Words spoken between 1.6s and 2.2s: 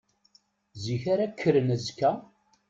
azekka?